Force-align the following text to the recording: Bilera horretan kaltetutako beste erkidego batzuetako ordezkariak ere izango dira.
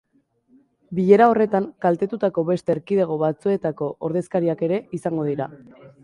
Bilera 0.99 1.25
horretan 1.33 1.67
kaltetutako 1.85 2.43
beste 2.47 2.73
erkidego 2.75 3.17
batzuetako 3.23 3.91
ordezkariak 4.09 4.65
ere 4.69 4.81
izango 5.01 5.27
dira. 5.29 5.47